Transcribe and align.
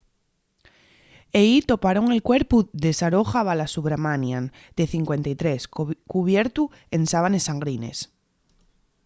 ehí 1.39 1.57
toparon 1.71 2.07
el 2.15 2.23
cuerpu 2.29 2.57
de 2.83 2.91
saroja 2.99 3.43
balasubramanian 3.47 4.45
de 4.77 4.85
53 4.93 5.67
cubiertu 6.13 6.63
en 6.95 7.01
sábanes 7.11 7.43
sangrines 7.49 7.97